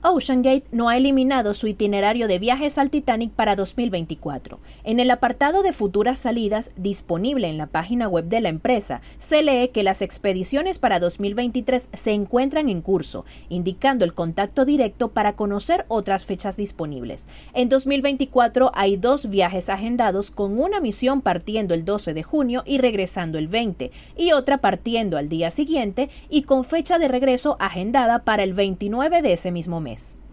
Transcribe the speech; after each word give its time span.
OceanGate 0.00 0.64
no 0.70 0.88
ha 0.88 0.96
eliminado 0.96 1.54
su 1.54 1.66
itinerario 1.66 2.28
de 2.28 2.38
viajes 2.38 2.78
al 2.78 2.88
Titanic 2.88 3.32
para 3.32 3.56
2024. 3.56 4.60
En 4.84 5.00
el 5.00 5.10
apartado 5.10 5.62
de 5.62 5.72
futuras 5.72 6.20
salidas 6.20 6.70
disponible 6.76 7.48
en 7.48 7.58
la 7.58 7.66
página 7.66 8.06
web 8.06 8.26
de 8.26 8.40
la 8.40 8.48
empresa, 8.48 9.00
se 9.18 9.42
lee 9.42 9.68
que 9.68 9.82
las 9.82 10.00
expediciones 10.00 10.78
para 10.78 11.00
2023 11.00 11.88
se 11.92 12.12
encuentran 12.12 12.68
en 12.68 12.80
curso, 12.80 13.24
indicando 13.48 14.04
el 14.04 14.14
contacto 14.14 14.64
directo 14.64 15.08
para 15.08 15.34
conocer 15.34 15.84
otras 15.88 16.24
fechas 16.24 16.56
disponibles. 16.56 17.28
En 17.52 17.68
2024 17.68 18.70
hay 18.74 18.96
dos 18.96 19.28
viajes 19.28 19.68
agendados 19.68 20.30
con 20.30 20.60
una 20.60 20.78
misión 20.78 21.22
partiendo 21.22 21.74
el 21.74 21.84
12 21.84 22.14
de 22.14 22.22
junio 22.22 22.62
y 22.64 22.78
regresando 22.78 23.36
el 23.36 23.48
20, 23.48 23.90
y 24.16 24.30
otra 24.30 24.58
partiendo 24.58 25.18
al 25.18 25.28
día 25.28 25.50
siguiente 25.50 26.08
y 26.30 26.42
con 26.42 26.64
fecha 26.64 27.00
de 27.00 27.08
regreso 27.08 27.56
agendada 27.58 28.20
para 28.20 28.44
el 28.44 28.54
29 28.54 29.22
de 29.22 29.32
ese 29.32 29.50
mismo 29.50 29.80
mes. 29.80 29.97
place. 29.98 30.27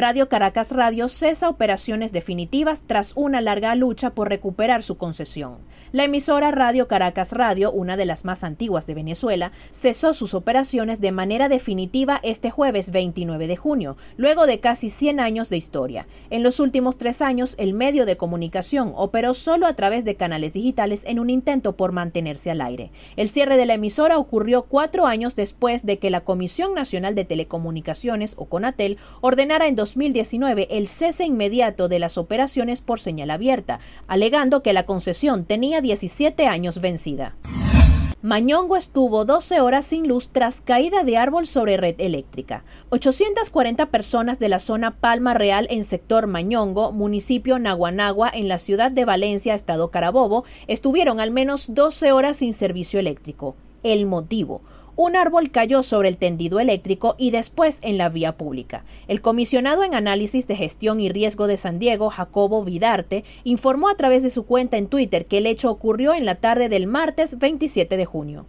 Radio 0.00 0.28
Caracas 0.28 0.70
Radio 0.70 1.08
cesa 1.08 1.48
operaciones 1.48 2.12
definitivas 2.12 2.84
tras 2.86 3.14
una 3.16 3.40
larga 3.40 3.74
lucha 3.74 4.10
por 4.10 4.28
recuperar 4.28 4.84
su 4.84 4.96
concesión. 4.96 5.56
La 5.90 6.04
emisora 6.04 6.52
Radio 6.52 6.86
Caracas 6.86 7.32
Radio, 7.32 7.72
una 7.72 7.96
de 7.96 8.04
las 8.04 8.24
más 8.24 8.44
antiguas 8.44 8.86
de 8.86 8.94
Venezuela, 8.94 9.50
cesó 9.72 10.14
sus 10.14 10.34
operaciones 10.34 11.00
de 11.00 11.10
manera 11.10 11.48
definitiva 11.48 12.20
este 12.22 12.48
jueves 12.52 12.92
29 12.92 13.48
de 13.48 13.56
junio, 13.56 13.96
luego 14.16 14.46
de 14.46 14.60
casi 14.60 14.90
100 14.90 15.18
años 15.18 15.50
de 15.50 15.56
historia. 15.56 16.06
En 16.30 16.44
los 16.44 16.60
últimos 16.60 16.96
tres 16.96 17.20
años, 17.20 17.56
el 17.58 17.74
medio 17.74 18.06
de 18.06 18.16
comunicación 18.16 18.92
operó 18.94 19.34
solo 19.34 19.66
a 19.66 19.74
través 19.74 20.04
de 20.04 20.14
canales 20.14 20.52
digitales 20.52 21.04
en 21.06 21.18
un 21.18 21.28
intento 21.28 21.74
por 21.74 21.90
mantenerse 21.90 22.52
al 22.52 22.60
aire. 22.60 22.92
El 23.16 23.28
cierre 23.28 23.56
de 23.56 23.66
la 23.66 23.74
emisora 23.74 24.18
ocurrió 24.18 24.62
cuatro 24.62 25.06
años 25.06 25.34
después 25.34 25.84
de 25.84 25.98
que 25.98 26.10
la 26.10 26.20
Comisión 26.20 26.72
Nacional 26.74 27.16
de 27.16 27.24
Telecomunicaciones, 27.24 28.34
o 28.36 28.44
CONATEL, 28.44 28.98
ordenara 29.22 29.66
en 29.66 29.74
2019 29.94 30.68
el 30.70 30.88
cese 30.88 31.24
inmediato 31.24 31.88
de 31.88 31.98
las 31.98 32.18
operaciones 32.18 32.80
por 32.80 33.00
señal 33.00 33.30
abierta, 33.30 33.80
alegando 34.06 34.62
que 34.62 34.72
la 34.72 34.86
concesión 34.86 35.44
tenía 35.44 35.80
17 35.80 36.46
años 36.46 36.80
vencida. 36.80 37.34
Mañongo 38.20 38.76
estuvo 38.76 39.24
12 39.24 39.60
horas 39.60 39.86
sin 39.86 40.08
luz 40.08 40.30
tras 40.30 40.60
caída 40.60 41.04
de 41.04 41.16
árbol 41.16 41.46
sobre 41.46 41.76
red 41.76 41.94
eléctrica. 41.98 42.64
840 42.90 43.86
personas 43.86 44.40
de 44.40 44.48
la 44.48 44.58
zona 44.58 44.96
Palma 44.96 45.34
Real 45.34 45.68
en 45.70 45.84
sector 45.84 46.26
Mañongo, 46.26 46.90
municipio 46.90 47.60
Naguanagua, 47.60 48.28
en 48.34 48.48
la 48.48 48.58
ciudad 48.58 48.90
de 48.90 49.04
Valencia, 49.04 49.54
estado 49.54 49.92
Carabobo, 49.92 50.44
estuvieron 50.66 51.20
al 51.20 51.30
menos 51.30 51.74
12 51.74 52.10
horas 52.10 52.38
sin 52.38 52.52
servicio 52.52 52.98
eléctrico. 52.98 53.54
El 53.84 54.06
motivo, 54.06 54.62
un 54.98 55.14
árbol 55.14 55.52
cayó 55.52 55.84
sobre 55.84 56.08
el 56.08 56.16
tendido 56.16 56.58
eléctrico 56.58 57.14
y 57.18 57.30
después 57.30 57.78
en 57.82 57.98
la 57.98 58.08
vía 58.08 58.36
pública. 58.36 58.84
El 59.06 59.20
comisionado 59.20 59.84
en 59.84 59.94
análisis 59.94 60.48
de 60.48 60.56
gestión 60.56 60.98
y 60.98 61.08
riesgo 61.08 61.46
de 61.46 61.56
San 61.56 61.78
Diego, 61.78 62.10
Jacobo 62.10 62.64
Vidarte, 62.64 63.22
informó 63.44 63.88
a 63.90 63.94
través 63.94 64.24
de 64.24 64.30
su 64.30 64.44
cuenta 64.44 64.76
en 64.76 64.88
Twitter 64.88 65.26
que 65.26 65.38
el 65.38 65.46
hecho 65.46 65.70
ocurrió 65.70 66.14
en 66.14 66.26
la 66.26 66.34
tarde 66.34 66.68
del 66.68 66.88
martes 66.88 67.38
27 67.38 67.96
de 67.96 68.04
junio. 68.06 68.46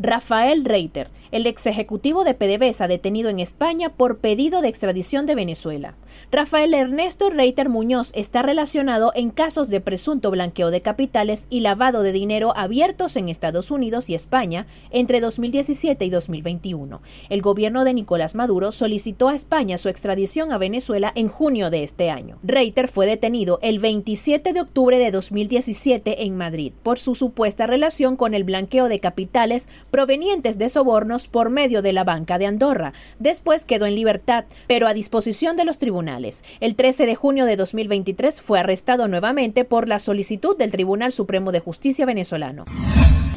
Rafael 0.00 0.64
Reiter, 0.64 1.10
el 1.32 1.46
ex 1.46 1.66
ejecutivo 1.66 2.22
de 2.22 2.34
PDVSA 2.34 2.86
detenido 2.86 3.30
en 3.30 3.40
España 3.40 3.90
por 3.90 4.18
pedido 4.18 4.62
de 4.62 4.68
extradición 4.68 5.26
de 5.26 5.34
Venezuela. 5.34 5.96
Rafael 6.30 6.72
Ernesto 6.74 7.30
Reiter 7.30 7.68
Muñoz 7.68 8.12
está 8.14 8.42
relacionado 8.42 9.12
en 9.14 9.30
casos 9.30 9.70
de 9.70 9.80
presunto 9.80 10.30
blanqueo 10.30 10.70
de 10.70 10.80
capitales 10.80 11.46
y 11.50 11.60
lavado 11.60 12.02
de 12.02 12.12
dinero 12.12 12.56
abiertos 12.56 13.16
en 13.16 13.28
Estados 13.28 13.70
Unidos 13.70 14.08
y 14.08 14.14
España 14.14 14.66
entre 14.90 15.20
2017 15.20 16.04
y 16.04 16.10
2021. 16.10 17.00
El 17.28 17.42
gobierno 17.42 17.84
de 17.84 17.94
Nicolás 17.94 18.34
Maduro 18.34 18.72
solicitó 18.72 19.28
a 19.28 19.34
España 19.34 19.78
su 19.78 19.88
extradición 19.88 20.52
a 20.52 20.58
Venezuela 20.58 21.12
en 21.14 21.28
junio 21.28 21.70
de 21.70 21.82
este 21.82 22.10
año. 22.10 22.38
Reiter 22.42 22.88
fue 22.88 23.06
detenido 23.06 23.58
el 23.62 23.78
27 23.78 24.52
de 24.52 24.60
octubre 24.60 24.98
de 24.98 25.10
2017 25.10 26.24
en 26.24 26.36
Madrid 26.36 26.72
por 26.82 26.98
su 26.98 27.14
supuesta 27.14 27.66
relación 27.66 28.16
con 28.16 28.34
el 28.34 28.44
blanqueo 28.44 28.88
de 28.88 29.00
capitales 29.00 29.68
provenientes 29.90 30.58
de 30.58 30.68
sobornos 30.68 31.28
por 31.28 31.50
medio 31.50 31.82
de 31.82 31.92
la 31.92 32.04
Banca 32.04 32.38
de 32.38 32.46
Andorra. 32.46 32.92
Después 33.18 33.64
quedó 33.64 33.86
en 33.86 33.94
libertad, 33.94 34.44
pero 34.66 34.86
a 34.86 34.94
disposición 34.94 35.56
de 35.56 35.64
los 35.64 35.78
tribunales. 35.78 36.44
El 36.60 36.74
13 36.74 37.06
de 37.06 37.14
junio 37.14 37.46
de 37.46 37.56
2023 37.56 38.40
fue 38.40 38.60
arrestado 38.60 39.08
nuevamente 39.08 39.64
por 39.64 39.88
la 39.88 39.98
solicitud 39.98 40.56
del 40.56 40.70
Tribunal 40.70 41.12
Supremo 41.12 41.52
de 41.52 41.60
Justicia 41.60 42.06
venezolano. 42.06 42.64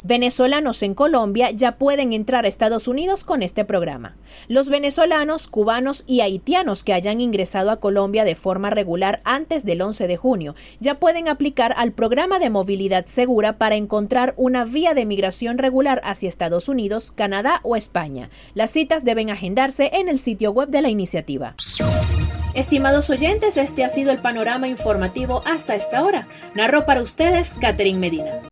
Venezolanos 0.04 0.82
en 0.82 0.94
Colombia 0.94 1.52
ya 1.52 1.76
pueden 1.76 2.12
entrar 2.12 2.44
a 2.44 2.48
Estados 2.48 2.88
Unidos 2.88 3.22
con 3.22 3.40
este 3.40 3.64
programa. 3.64 4.16
Los 4.48 4.68
venezolanos, 4.68 5.46
cubanos 5.46 6.02
y 6.08 6.22
haitianos 6.22 6.82
que 6.82 6.92
hayan 6.92 7.20
ingresado 7.20 7.70
a 7.70 7.76
Colombia 7.76 8.24
de 8.24 8.34
forma 8.34 8.70
regular 8.70 9.20
antes 9.24 9.64
del 9.64 9.80
11 9.80 10.08
de 10.08 10.16
junio 10.16 10.54
ya 10.80 10.98
pueden 10.98 11.28
aplicar 11.28 11.72
al 11.76 11.92
programa 11.92 12.40
de 12.40 12.50
movilidad 12.50 13.06
segura 13.06 13.58
para 13.58 13.76
encontrar 13.76 14.34
una 14.36 14.64
vía 14.64 14.94
de 14.94 15.06
migración 15.06 15.58
regular 15.58 16.00
hacia 16.04 16.28
Estados 16.28 16.68
Unidos, 16.68 17.12
Canadá 17.14 17.60
o 17.62 17.76
España. 17.76 18.28
Las 18.54 18.72
citas 18.72 19.04
deben 19.04 19.30
agendarse 19.30 19.90
en 19.92 20.08
el 20.08 20.18
sitio 20.18 20.50
web 20.50 20.68
de 20.68 20.82
la 20.82 20.88
iniciativa. 20.88 21.54
Estimados 22.54 23.08
oyentes, 23.08 23.56
este 23.56 23.84
ha 23.84 23.88
sido 23.88 24.10
el 24.10 24.18
panorama 24.18 24.66
informativo 24.66 25.42
hasta 25.46 25.76
esta 25.76 26.02
hora. 26.02 26.26
Narró 26.54 26.84
para 26.84 27.02
ustedes 27.02 27.54
Catherine 27.54 27.98
Medina. 27.98 28.51